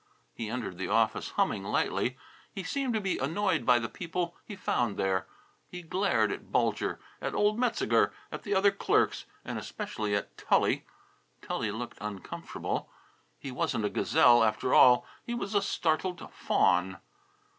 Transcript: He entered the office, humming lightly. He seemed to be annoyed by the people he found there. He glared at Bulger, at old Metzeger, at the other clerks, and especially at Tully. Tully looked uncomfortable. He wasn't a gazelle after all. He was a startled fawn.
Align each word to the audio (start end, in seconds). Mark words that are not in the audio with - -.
He 0.33 0.49
entered 0.49 0.79
the 0.79 0.87
office, 0.87 1.29
humming 1.37 1.63
lightly. 1.63 2.17
He 2.51 2.63
seemed 2.63 2.95
to 2.95 2.99
be 2.99 3.19
annoyed 3.19 3.67
by 3.67 3.77
the 3.77 3.87
people 3.87 4.35
he 4.43 4.55
found 4.55 4.97
there. 4.97 5.27
He 5.67 5.83
glared 5.83 6.31
at 6.31 6.51
Bulger, 6.51 6.99
at 7.21 7.35
old 7.35 7.59
Metzeger, 7.59 8.11
at 8.31 8.41
the 8.41 8.55
other 8.55 8.71
clerks, 8.71 9.25
and 9.45 9.59
especially 9.59 10.15
at 10.15 10.35
Tully. 10.39 10.87
Tully 11.43 11.69
looked 11.69 11.99
uncomfortable. 12.01 12.89
He 13.37 13.51
wasn't 13.51 13.85
a 13.85 13.89
gazelle 13.89 14.43
after 14.43 14.73
all. 14.73 15.05
He 15.23 15.35
was 15.35 15.53
a 15.53 15.61
startled 15.61 16.33
fawn. 16.33 16.97